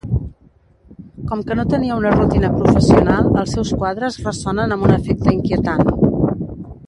[1.31, 5.89] Com que no tenia una rutina professional, els seus quadres ressonen amb un efecte inquietant.